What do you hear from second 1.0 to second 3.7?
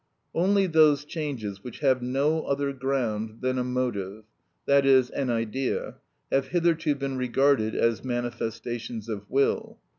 changes which have no other ground than a